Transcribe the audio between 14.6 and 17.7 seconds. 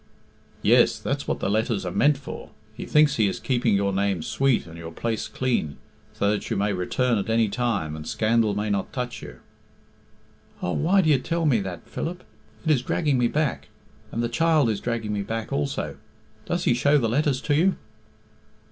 is dragging me back also... Does he show the letters to